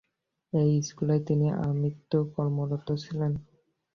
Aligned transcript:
এই 0.53 0.71
স্কুলেই 0.87 1.21
তিনি 1.27 1.47
আমৃত্যু 1.61 2.17
কর্মরত 2.33 2.87
ছিলেন। 3.03 3.31